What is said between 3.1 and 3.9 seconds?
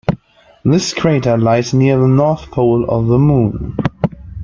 Moon.